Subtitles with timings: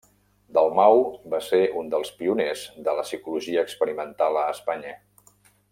[0.57, 1.01] Dalmau
[1.33, 4.97] va ser un dels pioners de la psicologia experimental a Espanya.